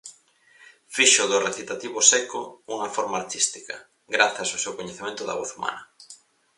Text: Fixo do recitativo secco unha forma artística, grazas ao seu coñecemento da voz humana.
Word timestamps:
Fixo 0.95 1.23
do 1.31 1.43
recitativo 1.49 1.99
secco 2.11 2.41
unha 2.73 2.89
forma 2.95 3.17
artística, 3.21 3.75
grazas 4.15 4.49
ao 4.51 4.61
seu 4.63 4.73
coñecemento 4.79 5.21
da 5.25 5.37
voz 5.39 5.51
humana. 5.55 5.81